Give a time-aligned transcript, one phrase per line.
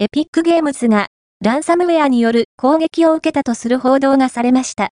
[0.00, 1.08] エピックゲームズが
[1.44, 4.86] ランサムウェアによる攻撃を受けたとする報道がされました。